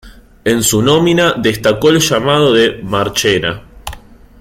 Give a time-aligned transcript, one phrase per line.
[0.45, 3.61] En su nómina destacó el llamado de Marchena.